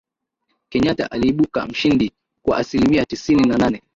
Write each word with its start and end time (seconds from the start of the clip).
Kenyatta 0.69 1.11
aliibuka 1.11 1.67
mshindi 1.67 2.11
kwa 2.45 2.57
asilimia 2.57 3.05
tisini 3.05 3.47
na 3.47 3.57
nane 3.57 3.81